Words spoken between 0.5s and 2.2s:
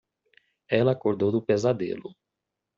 Ela acordou do pesadelo.